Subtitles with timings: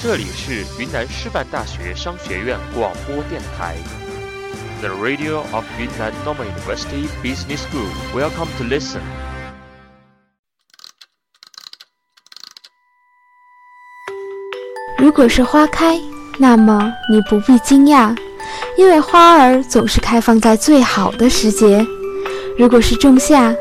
[0.00, 3.74] 这里是云南师范大学商学院广播电台
[4.80, 7.88] ，The Radio of Yunnan Normal University Business School.
[8.14, 9.00] Welcome to listen.
[14.98, 16.00] 如果是花开，
[16.38, 18.16] 那么你不必惊讶，
[18.76, 21.84] 因为花儿总是开放在最好的时节；
[22.56, 23.52] 如果是仲夏，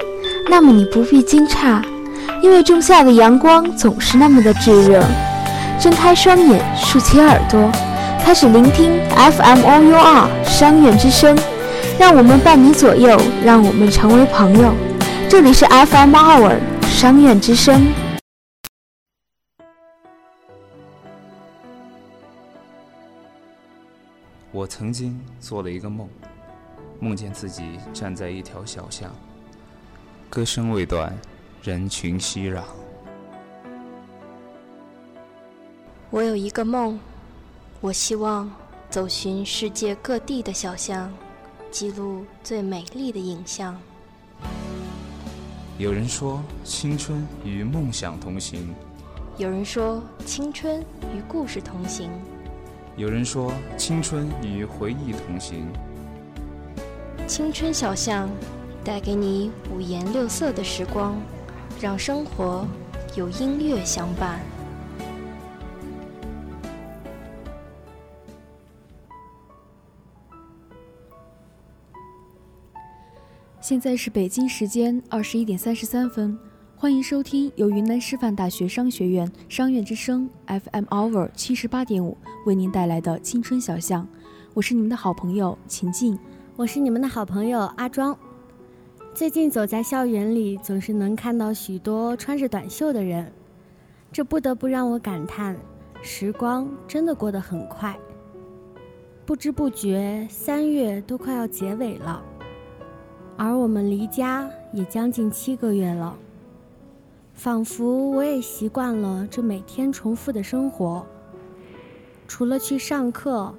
[0.48, 1.84] 那么你不必惊诧，
[2.44, 5.04] 因为仲夏的阳光总是那么的炙热。
[5.80, 7.72] 睁开双眼，竖起耳朵，
[8.24, 11.38] 开始聆听 FM OUR 商院之声，
[12.00, 14.74] 让我们伴你左右，让我们成为朋友。
[15.30, 17.94] 这里是 FM OUR 商院之声。
[24.52, 26.10] 我曾经做了一个梦，
[27.00, 29.12] 梦见自己站在一条小巷，
[30.28, 31.16] 歌声未断，
[31.62, 32.62] 人群熙攘。
[36.10, 36.98] 我有一个梦，
[37.82, 38.50] 我希望
[38.90, 41.12] 走寻世界各地的小巷，
[41.70, 43.78] 记录最美丽的影像。
[45.78, 48.74] 有人说青春与梦想同行，
[49.38, 50.80] 有人说青春
[51.14, 52.10] 与故事同行，
[52.96, 55.68] 有人说青春与回忆同行。
[57.28, 58.30] 青春小巷
[58.82, 61.18] 带给你五颜六色的时光，
[61.82, 62.66] 让生活
[63.14, 64.40] 有音乐相伴。
[73.68, 76.40] 现在是北京时间二十一点三十三分，
[76.78, 84.08] 欢迎收听由云南师范大学商学院商院之声 FM Hour 七十八点五为您带来的青春小巷，
[84.54, 86.18] 我是你们的好朋友秦静，
[86.56, 88.18] 我是你们的好朋友阿庄。
[89.14, 93.30] 最近走在校园里，总是能看到许多穿着短袖的人，
[94.14, 95.58] 这不得不让我感叹，
[96.02, 97.94] 时光真的过得很快，
[99.26, 102.24] 不知不觉三月都快要结尾了。
[103.38, 106.18] 而我们离家也将近七个月了，
[107.34, 111.06] 仿佛我也习惯了这每天重复的生活。
[112.28, 113.54] 除了去上课，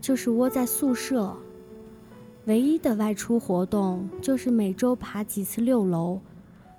[0.00, 1.36] 就是窝在宿舍。
[2.44, 6.20] 唯一的外出活动就是每周爬几次六楼，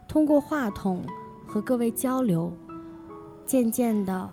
[0.08, 1.03] 通过话筒
[1.46, 2.52] 和各位交流。
[3.46, 4.29] 渐渐的，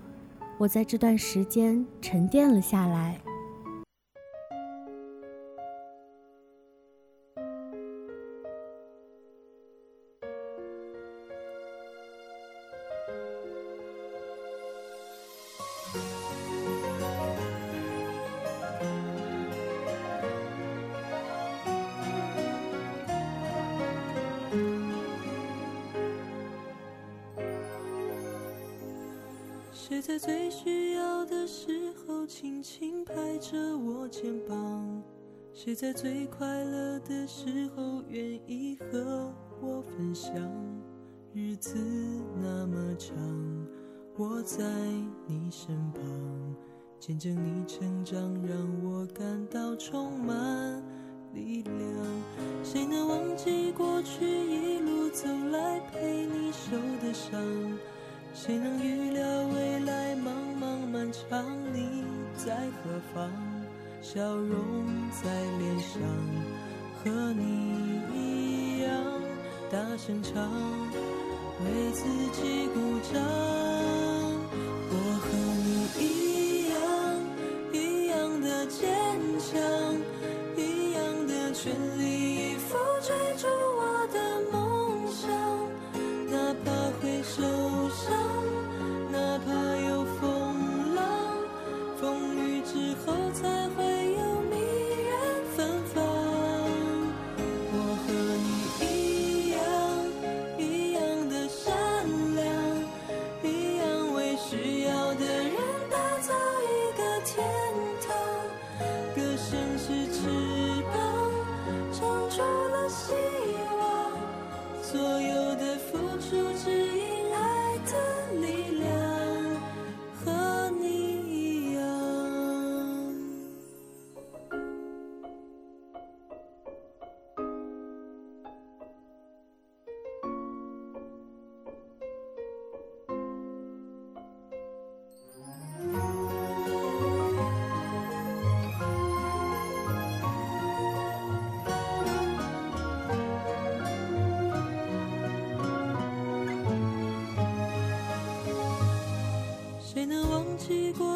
[0.57, 3.21] 我在这段时间沉淀了下来。
[29.73, 35.03] 谁在最需要的时候轻轻拍着我肩膀？
[35.53, 40.35] 谁在最快乐的时候愿意和我分享？
[41.33, 41.77] 日子
[42.41, 43.15] 那么长，
[44.17, 44.65] 我在
[45.27, 46.03] 你身旁，
[47.01, 50.83] 见证你成长，让我感到充满
[51.33, 51.77] 力量。
[52.63, 57.41] 谁能忘记过去一路走来陪你受的伤？
[58.35, 59.23] 谁能预料
[59.55, 60.29] 未来茫
[60.61, 61.45] 茫漫长？
[61.73, 62.05] 你
[62.37, 63.31] 在何方？
[64.03, 66.03] 笑容在脸上，
[67.03, 68.93] 和你一样
[69.71, 70.51] 大声唱，
[71.65, 74.34] 为自己鼓掌。
[81.65, 83.64] 全力以赴追逐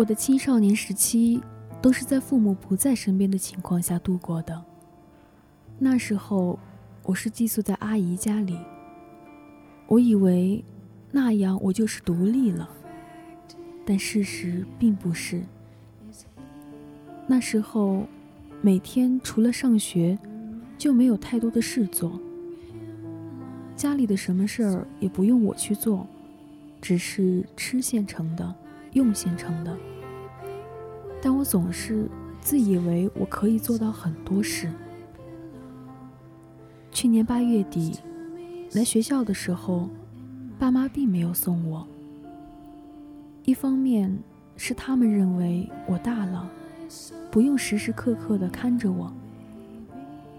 [0.00, 1.42] 我的青少年时期
[1.82, 4.64] 都是在父母不在身边的情况下度过的。
[5.78, 6.58] 那时候，
[7.02, 8.56] 我是寄宿在阿姨家里。
[9.86, 10.64] 我以为
[11.12, 12.66] 那样我就是独立了，
[13.84, 15.42] 但事实并不是。
[17.26, 18.06] 那时候，
[18.62, 20.18] 每天除了上学，
[20.78, 22.18] 就没有太多的事做。
[23.76, 26.06] 家里的什么事儿也不用我去做，
[26.80, 28.54] 只是吃现成的。
[28.94, 29.78] 用现成的，
[31.22, 32.08] 但我总是
[32.40, 34.70] 自以为我可以做到很多事。
[36.90, 37.98] 去年八月底
[38.72, 39.88] 来学校的时候，
[40.58, 41.86] 爸妈并没有送我。
[43.44, 44.16] 一方面
[44.56, 46.50] 是他们认为我大了，
[47.30, 49.10] 不用时时刻刻的看着我；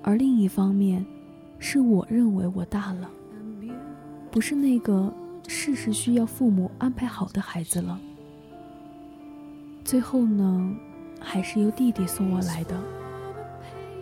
[0.03, 1.05] 而另一方面，
[1.57, 3.09] 是我认为我大了，
[4.29, 5.11] 不是那个
[5.47, 7.99] 事事需要父母安排好的孩子了。
[9.91, 10.73] 最后呢，
[11.19, 12.81] 还是由弟弟送我来的。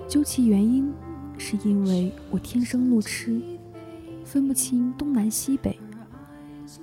[0.07, 0.93] 究其原因，
[1.35, 3.41] 是因为我天生路痴，
[4.23, 5.79] 分不清东南西北，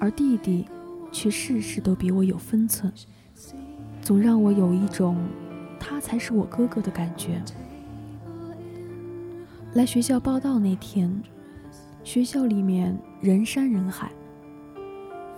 [0.01, 0.67] 而弟弟
[1.13, 2.93] 却事事都比我有分寸，
[4.03, 5.17] 总让我有一种
[5.79, 7.41] 他才是我哥哥的感觉。
[9.75, 11.23] 来学校报道那天，
[12.03, 14.11] 学校里面人山人海。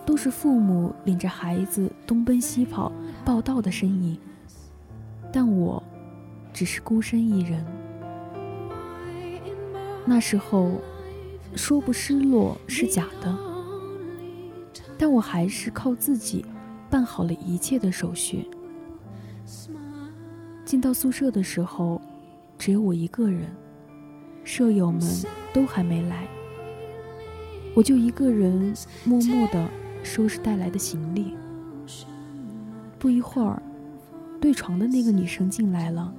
[0.07, 2.91] 都是父母领着孩子东奔西跑
[3.29, 4.19] 报道的身影，
[5.31, 5.83] 但我
[6.51, 7.63] 只是孤身一人。
[10.07, 10.71] 那时候
[11.55, 13.39] 说不失落是假的，
[14.97, 16.43] 但我还是靠自己
[16.89, 18.49] 办好了一切的手续。
[20.65, 22.01] 进到宿舍的时候，
[22.57, 23.55] 只有我一个人，
[24.43, 25.03] 舍友们
[25.53, 26.27] 都还没来，
[27.75, 29.69] 我就一个人默默的。
[30.03, 31.35] 收拾带来的行李。
[32.99, 33.63] 不一会儿，
[34.41, 36.13] 对床的那个女生进来了，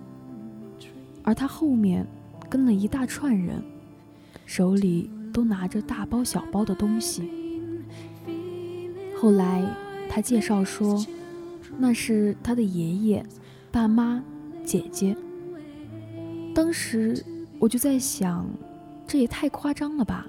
[1.24, 2.06] 而她后面
[2.50, 3.62] 跟了一大串人，
[4.46, 7.30] 手里都拿着大包小包的东西。
[9.18, 9.62] 后来
[10.08, 11.06] 她介绍说，
[11.78, 13.26] 那是她的爷爷、
[13.72, 14.24] 爸妈、
[14.64, 15.16] 姐姐，
[16.56, 17.22] 当时
[17.60, 18.48] 我就在想，
[19.06, 20.26] 这也太夸张了吧！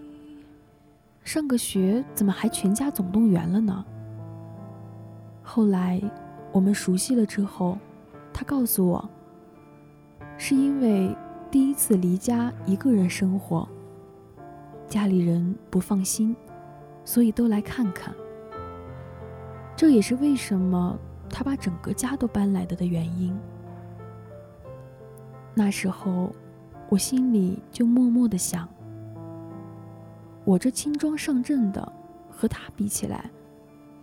[1.23, 3.85] 上个学怎么还全家总动员了呢？
[5.43, 6.01] 后来
[6.53, 7.79] 我们熟悉了之后，
[8.33, 9.09] 他告诉我，
[10.37, 11.15] 是因为
[11.51, 13.69] 第一次离家一个人生活，
[14.89, 16.35] 家里人不放心，
[17.05, 18.15] 所以都来看看。
[19.77, 23.35] 这也是为什么他把整个家都搬来的的原因。
[25.55, 26.35] 那时候，
[26.89, 28.69] 我心里就默默的想：
[30.45, 31.93] 我这轻装上阵的，
[32.31, 33.31] 和他比起来，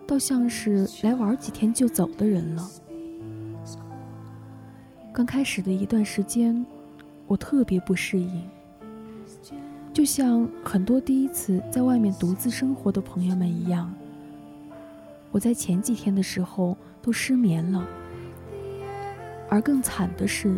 [0.08, 2.68] 倒像是来玩几天就走的人了。
[5.14, 6.66] 刚开始的一段时间，
[7.28, 8.42] 我特别不适应，
[9.92, 13.94] 就像很多第一次在外面独自生活的朋友们一样，
[15.32, 17.86] 我在前几天的时候都失眠了，
[19.50, 20.58] 而更惨的是。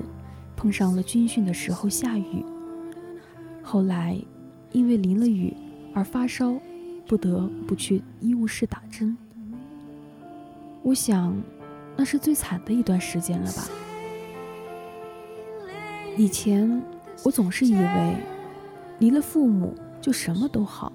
[0.55, 2.43] 碰上了军训的时候下雨，
[3.63, 4.21] 后来
[4.73, 5.55] 因为淋了雨
[5.93, 6.59] 而发烧，
[7.07, 9.17] 不得不去医务室打针。
[10.81, 11.35] 我想，
[11.95, 13.67] 那是最惨的一段时间了吧。
[16.17, 16.81] 以前
[17.23, 18.15] 我总是以为，
[18.99, 20.91] 离了父母就什么都好，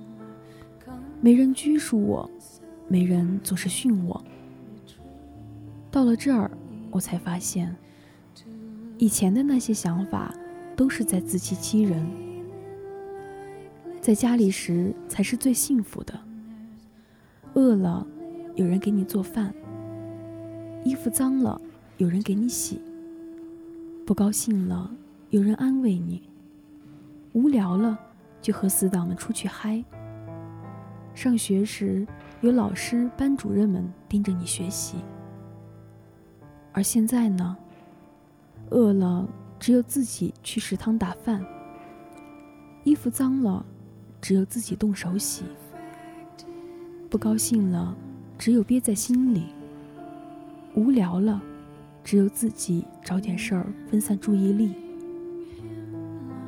[1.21, 2.31] 没人拘束我，
[2.89, 4.23] 没人总是训我。
[5.91, 6.51] 到了这儿，
[6.91, 7.75] 我才发现。
[8.99, 10.35] 以前的那些想法，
[10.77, 12.07] 都是在自欺欺人。
[14.01, 16.19] 在家里时才是最幸福的。
[17.55, 18.07] 饿了，
[18.55, 19.51] 有人给你做饭；
[20.85, 21.59] 衣服脏了，
[21.97, 22.77] 有人给你洗；
[24.07, 24.91] 不高兴了，
[25.31, 26.21] 有人安慰你；
[27.33, 27.99] 无聊了，
[28.43, 29.83] 就和死党们出去嗨。
[31.15, 32.07] 上学时，
[32.43, 34.99] 有老师、班主任们盯着你学习。
[36.73, 37.57] 而现在呢？
[38.71, 39.27] 饿了，
[39.59, 41.41] 只有自己去食堂打饭；
[42.83, 43.65] 衣服脏了，
[44.21, 45.45] 只有自己动手洗；
[47.09, 47.97] 不高兴了，
[48.37, 49.45] 只有憋在心里；
[50.75, 51.41] 无聊了，
[52.03, 54.75] 只有自己找点事儿分散注意力。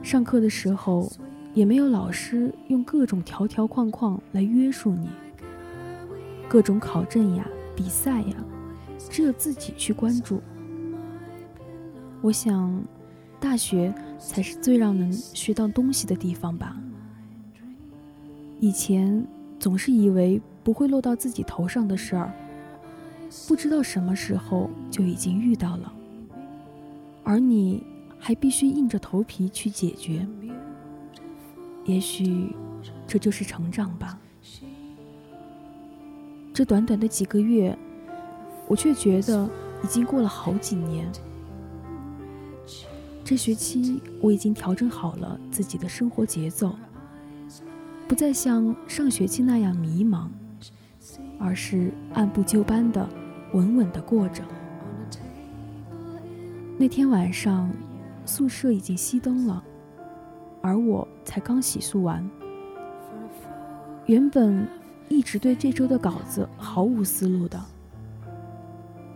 [0.03, 1.11] 上课的时候，
[1.55, 5.07] 也没有老师用各种条条框框来约束你；
[6.49, 8.37] 各种考证呀、比赛呀，
[9.11, 10.41] 只有自己去关注。
[12.21, 12.83] 我想，
[13.39, 16.77] 大学才是最让人学到东西的地方吧。
[18.59, 19.25] 以前
[19.59, 22.33] 总是以为不会落到自己头上的事儿，
[23.49, 25.93] 不知道什么时候就已经遇到了，
[27.25, 27.85] 而你
[28.19, 30.27] 还必须硬着头皮去解决。
[31.85, 32.55] 也许，
[33.07, 34.19] 这就是成长吧。
[36.53, 37.77] 这短短的几个月，
[38.67, 39.49] 我却觉得
[39.85, 41.07] 已经过了好几年。
[43.23, 46.75] 这学期我已经调整好了自己的生活节奏，
[48.09, 50.29] 不再像上学期那样迷茫，
[51.39, 53.09] 而是按部就班的、
[53.53, 54.43] 稳稳的过着。
[56.79, 57.71] 那天晚上，
[58.25, 59.63] 宿舍已经熄灯了，
[60.61, 62.29] 而我才刚洗漱完。
[64.07, 64.69] 原本
[65.09, 67.61] 一直对这周的稿子毫无思路的，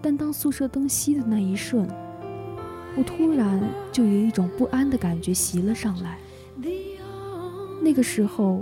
[0.00, 1.86] 但当宿舍灯熄的那一瞬。
[2.96, 3.62] 我突然
[3.92, 6.18] 就有一种不安的感觉袭了上来。
[7.82, 8.60] 那个时候，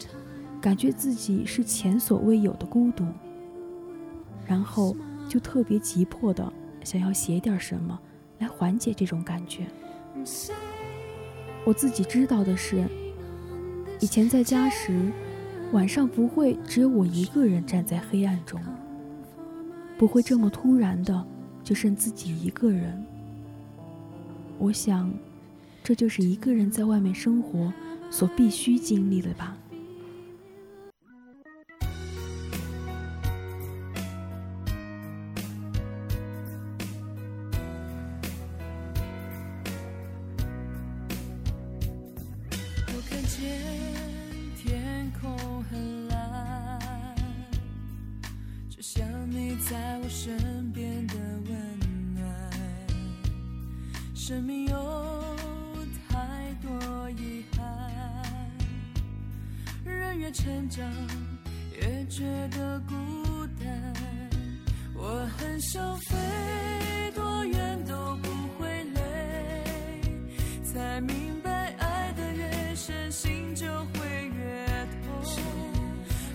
[0.60, 3.04] 感觉自己是前所未有的孤独，
[4.48, 4.96] 然后
[5.28, 6.52] 就特别急迫的
[6.82, 7.96] 想要写点什么
[8.38, 9.66] 来缓解这种感觉。
[11.64, 12.82] 我自己知道的是，
[14.00, 15.12] 以前在家时，
[15.72, 18.58] 晚上不会只有我一个人站在黑暗中，
[19.98, 21.26] 不会这么突然的
[21.62, 23.04] 就剩自己一个人。
[24.56, 25.12] 我想，
[25.84, 27.70] 这就是一个人在外面生活
[28.10, 29.54] 所必须经历的吧。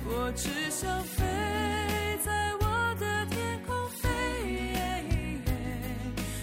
[0.05, 1.24] 我只想飞
[2.24, 4.10] 在我的天空飞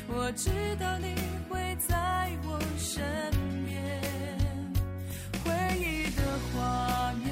[0.08, 1.14] 我知道你
[1.48, 3.02] 会在我身
[3.66, 4.00] 边
[5.44, 7.30] 回忆的画面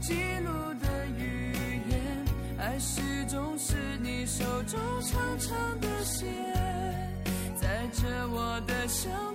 [0.00, 1.52] 记录的语
[1.88, 2.24] 言
[2.58, 6.28] 爱始终是你手中长长的线
[7.56, 9.29] 载着我的想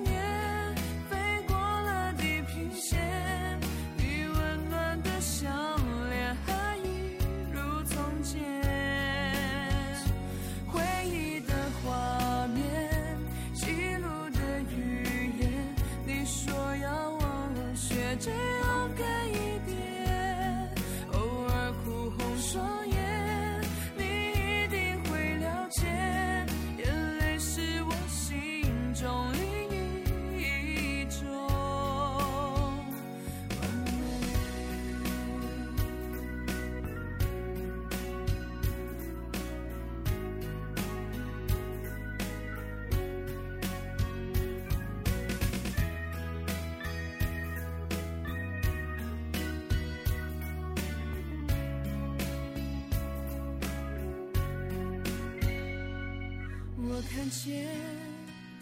[57.15, 57.65] 看见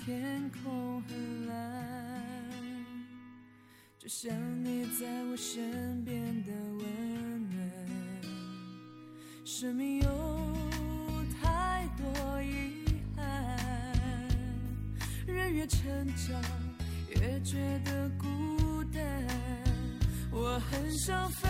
[0.05, 2.24] 天空很蓝，
[3.98, 4.31] 就像
[4.63, 7.57] 你在我身边的温暖。
[9.43, 10.07] 生命有
[11.41, 13.57] 太多遗憾，
[15.25, 15.81] 人越成
[16.15, 16.39] 长
[17.10, 19.01] 越觉得孤单。
[20.31, 21.50] 我很想飞，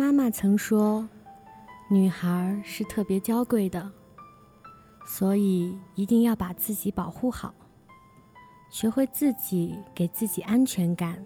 [0.00, 1.06] 妈妈曾说，
[1.90, 3.92] 女孩是特别娇贵的，
[5.04, 7.52] 所以一定要把自己保护好，
[8.70, 11.22] 学会自己给自己安全感。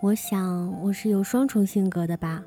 [0.00, 2.42] 我想我是有双重性格的吧。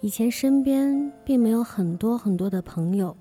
[0.00, 3.16] 以前身边并没有很多很多的朋友，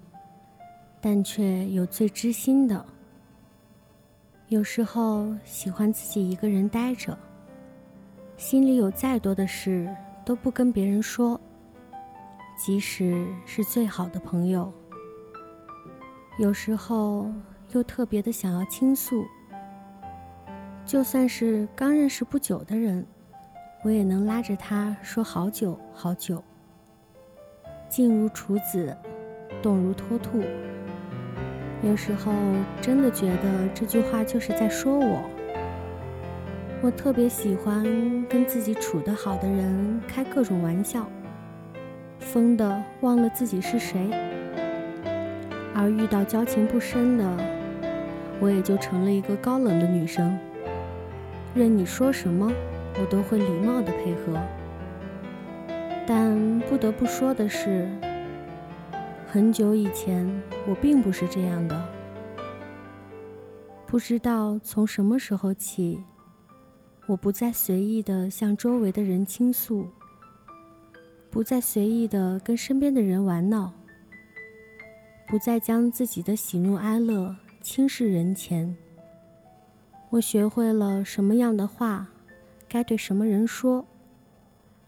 [0.99, 2.83] 但却有最知心的。
[4.47, 7.15] 有时候喜欢自己一个人待着，
[8.37, 9.95] 心里有再多的事
[10.27, 11.39] 都不跟别人说，
[12.57, 14.69] 即使是最好的朋友。
[16.37, 17.31] 有时候
[17.71, 19.23] 又特别的想要倾诉，
[20.85, 23.07] 就算是刚认识不久的人，
[23.85, 26.43] 我也能拉着他说好久好久。
[27.87, 28.93] 静如处子，
[29.61, 30.43] 动如脱兔。
[31.81, 32.33] 有时候
[32.81, 35.36] 真的觉得这句话就是在说我。
[36.79, 37.83] 我特别喜欢
[38.29, 41.09] 跟自己处得好的人开各种玩笑，
[42.19, 44.09] 疯的忘了自己是谁。
[45.73, 47.37] 而遇到交情不深的，
[48.39, 50.37] 我也就成了一个高冷的女生，
[51.55, 52.51] 任你说什么，
[52.99, 54.39] 我都会礼貌的配合。
[56.05, 57.89] 但不得不说的是，
[59.27, 60.29] 很久以前
[60.67, 61.89] 我并不是这样的。
[63.87, 66.03] 不知道从什么时候起，
[67.07, 69.87] 我不再随意的向周围的人倾诉，
[71.31, 73.71] 不再随意的跟身边的人玩闹，
[75.25, 78.75] 不再将自己的喜怒哀乐轻视人前。
[80.09, 82.07] 我学会了什么样的话
[82.67, 83.85] 该对什么人说。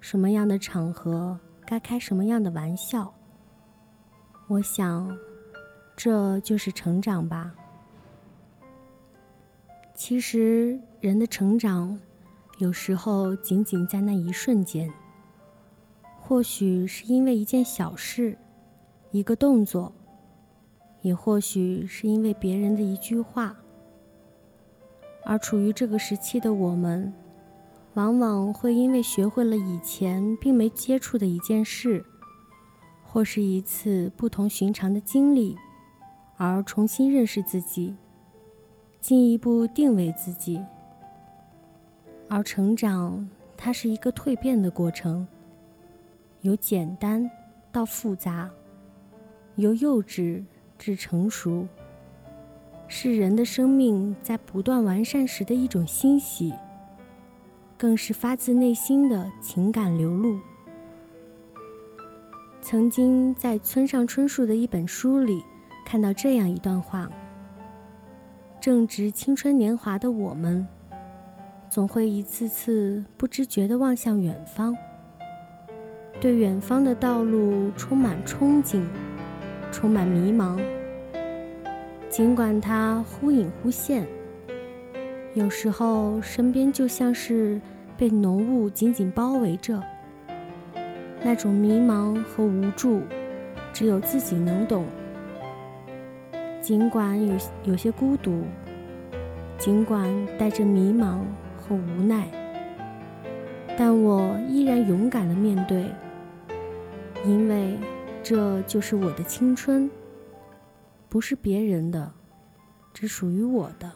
[0.01, 3.13] 什么样的场合该开什么样的玩笑？
[4.47, 5.17] 我想，
[5.95, 7.53] 这就是成长吧。
[9.93, 11.99] 其实，人的成长
[12.59, 14.91] 有时候仅仅在那一瞬间。
[16.17, 18.37] 或许是因为一件小事，
[19.11, 19.91] 一个动作，
[21.01, 23.55] 也或许是因为别人的一句话。
[25.23, 27.11] 而处于这个时期的我们，
[27.93, 32.05] 往往会因为学会了以前并没接触的一件事，
[33.03, 35.57] 或是一次不同寻常的经历，
[36.35, 37.95] 而重新认识自己，
[38.99, 40.61] 进一步定位自己。
[42.29, 45.27] 而成长，它是一个蜕变的过程。
[46.41, 47.29] 由简单
[47.71, 48.49] 到复杂，
[49.55, 50.43] 由幼稚
[50.77, 51.67] 至成熟，
[52.87, 56.53] 是人的生命在不断完善时的一种欣喜，
[57.77, 60.39] 更是发自内心的情感流露。
[62.61, 65.43] 曾经在村上春树的一本书里
[65.85, 67.09] 看到这样一段话：
[68.61, 70.65] 正值青春年华的我们，
[71.69, 74.75] 总会一次次不知觉地望向远方。
[76.19, 78.83] 对远方的道路充满憧憬，
[79.71, 80.59] 充满迷茫。
[82.09, 84.07] 尽管它忽隐忽现，
[85.35, 87.61] 有时候身边就像是
[87.95, 89.79] 被浓雾紧紧包围着。
[91.21, 93.01] 那种迷茫和无助，
[93.71, 94.85] 只有自己能懂。
[96.61, 98.43] 尽管有有些孤独，
[99.59, 101.19] 尽管带着迷茫
[101.69, 102.27] 和无奈，
[103.77, 105.85] 但我依然勇敢的面对。
[107.23, 107.77] 因为
[108.23, 109.87] 这就是我的青春，
[111.07, 112.11] 不是别人的，
[112.91, 113.91] 只属于我的。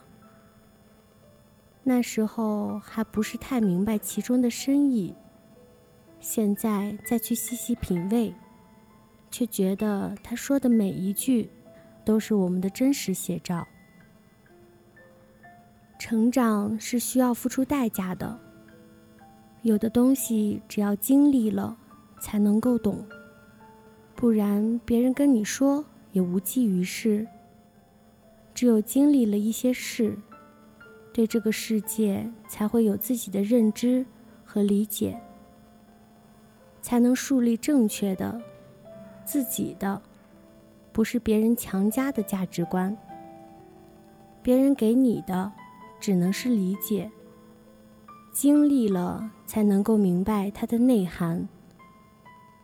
[1.81, 5.15] 那时候还不是太明白其中的深意，
[6.19, 8.36] 现在再去细细品味，
[9.31, 11.49] 却觉得他说的每一句
[12.05, 13.65] 都是我们的真实写照。
[16.03, 18.37] 成长是需要付出代价的，
[19.61, 21.77] 有的东西只要经历了。
[22.19, 23.05] 才能够懂，
[24.13, 27.25] 不然别人跟你说也无济于事。
[28.53, 30.17] 只有经历了一些事，
[31.13, 34.05] 对这个世界才会有自己的认知
[34.43, 35.17] 和理解，
[36.81, 38.41] 才能树立正确的、
[39.23, 40.01] 自己的，
[40.91, 42.95] 不是别人强加的价值观。
[44.41, 45.49] 别人给你的
[46.03, 47.09] 只能是理解，
[48.33, 51.47] 经历了才能够明白它的内涵。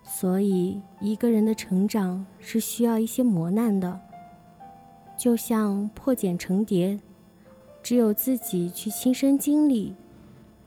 [0.04, 3.97] 所以，一个人的成长是需要一些磨难的，
[5.17, 6.99] 就像破茧成蝶，
[7.82, 9.95] 只有自己去亲身经历，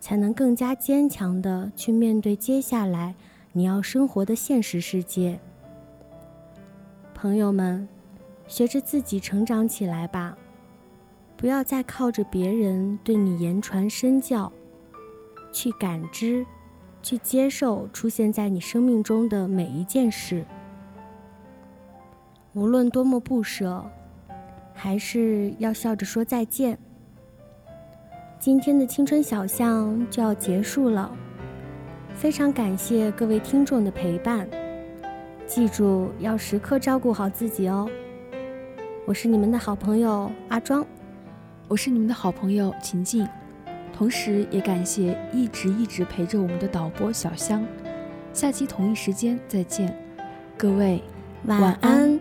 [0.00, 3.14] 才能更加坚强的去面对接下来
[3.52, 5.38] 你要生活的现实世界。
[7.12, 7.86] 朋友们，
[8.48, 10.38] 学着自己成长起来吧，
[11.42, 14.52] 不要再靠着别人对你言传身教，
[15.50, 16.46] 去感知。
[17.02, 20.46] 去接受出现在你生命中的每一件事，
[22.52, 23.84] 无论多么不舍，
[24.72, 26.78] 还是要笑着说再见。
[28.38, 31.10] 今天的青春小巷就要结束了，
[32.14, 34.48] 非常感谢各位听众的陪伴，
[35.44, 37.90] 记住要时刻照顾好自己哦。
[39.04, 40.86] 我是你们的好朋友阿庄，
[41.72, 43.26] 我是你们的好朋友秦静。
[43.94, 47.66] 同时，也感谢一直一直陪着我们的导播小香。
[48.34, 49.98] 下期同一时间再见，
[50.54, 51.02] 各位
[51.46, 52.00] 晚安。
[52.10, 52.20] 身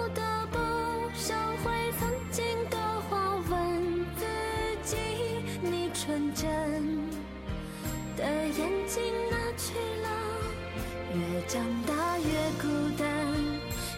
[11.51, 12.25] 长大越
[12.61, 13.05] 孤单，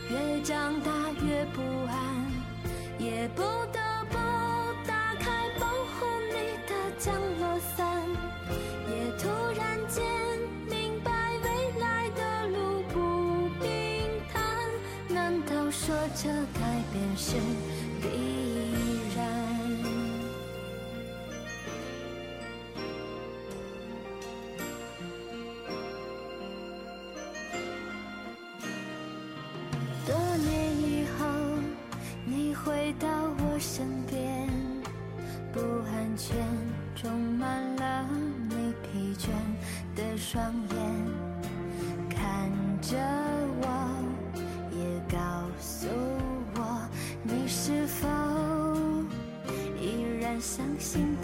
[0.09, 0.91] 越长大
[1.23, 2.25] 越不安，
[2.97, 3.43] 也不
[40.33, 40.79] 双眼，
[42.09, 42.49] 看
[42.81, 42.97] 着
[43.61, 43.67] 我，
[44.71, 45.17] 也告
[45.59, 45.85] 诉
[46.55, 46.89] 我，
[47.21, 48.07] 你是否
[49.79, 51.15] 依然相信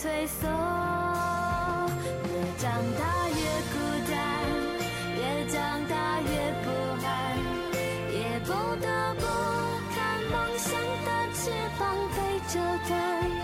[0.00, 0.48] 退缩。
[2.24, 3.36] 越长大越
[3.72, 3.74] 孤
[4.08, 4.14] 单，
[5.16, 5.58] 越长
[5.88, 6.28] 大越
[6.62, 6.66] 不
[7.04, 7.06] 安，
[8.12, 8.48] 也不
[8.80, 9.22] 得不
[9.92, 9.96] 看
[10.30, 10.70] 梦想
[11.04, 11.82] 的翅膀
[12.14, 12.16] 被
[12.48, 12.54] 折
[12.88, 13.37] 断。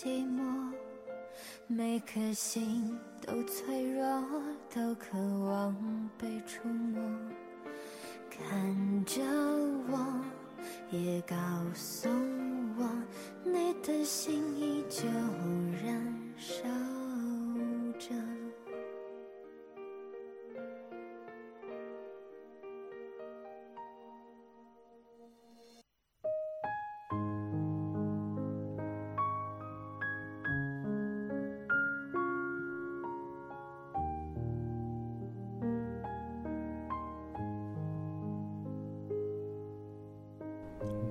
[0.00, 0.72] 寂寞，
[1.66, 4.22] 每颗心都脆弱，
[4.72, 5.74] 都渴望
[6.16, 7.02] 被触摸。
[8.30, 9.20] 看着
[9.90, 10.24] 我，
[10.92, 11.36] 也告
[11.74, 12.08] 诉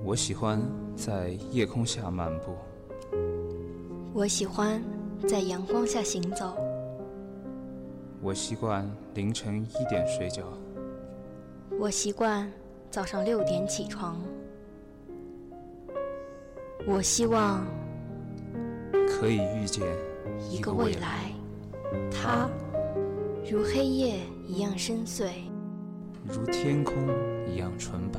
[0.08, 0.58] 我喜欢
[0.96, 2.56] 在夜空下漫步，
[4.14, 4.82] 我喜欢
[5.28, 6.56] 在阳光下行走，
[8.22, 10.44] 我习惯凌晨一点睡觉，
[11.78, 12.50] 我习惯
[12.90, 14.18] 早上六点起床。
[16.86, 17.62] 我希望
[19.06, 19.86] 可以遇见
[20.50, 21.30] 一个未来，
[22.10, 22.48] 他
[23.46, 25.28] 如黑夜一样深邃，
[26.26, 26.94] 如天空
[27.46, 28.18] 一样纯白，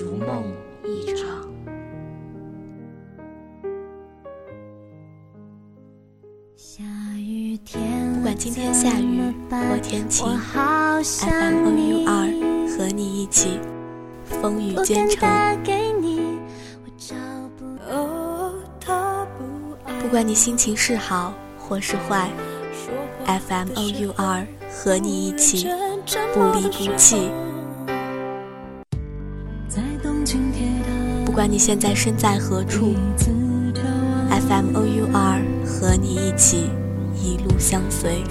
[0.00, 0.44] 如梦
[0.84, 1.26] 一场。
[6.54, 6.84] 下
[7.16, 12.30] 雨天，不管今天下雨或天晴，FM O U 二
[12.68, 13.58] 和你一起
[14.24, 15.28] 风雨兼程。
[20.00, 22.30] 不管你心情是好或是坏
[23.26, 25.66] ，FM O U R 和你一起
[26.32, 27.30] 不离不弃。
[31.50, 32.94] 你现在身在何处
[34.30, 36.70] ？FMOUR 和你一起
[37.14, 38.22] 一路相随。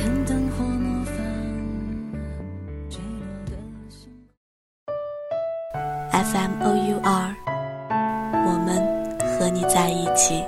[6.11, 7.35] FMOUR，，
[8.45, 10.43] 我们和你在一起。